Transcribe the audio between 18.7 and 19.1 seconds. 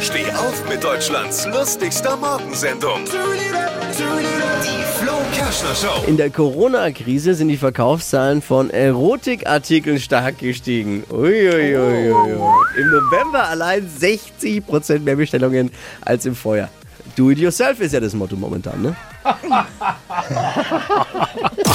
ne?